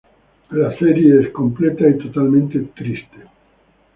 La 0.49 0.75
serie 0.79 1.21
es 1.21 1.31
completa 1.31 1.87
y 1.87 1.95
totalmente 1.99 2.57
triste. 2.75 3.17